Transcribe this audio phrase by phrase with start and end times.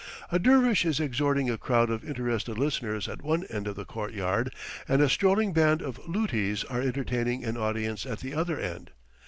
[0.31, 4.13] A dervish is exhorting a crowd of interested listeners at one end of the court
[4.15, 4.51] yard,
[4.87, 8.89] and a strolling band of lutis are entertaining an audience at the other end.